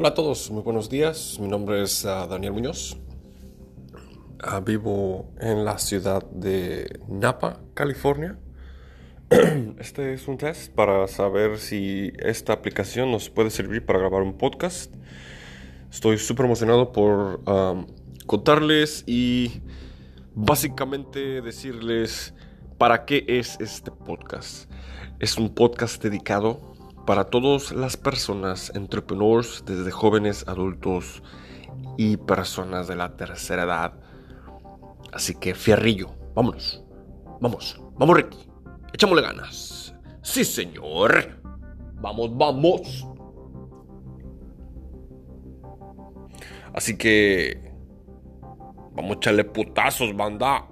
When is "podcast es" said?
23.90-25.36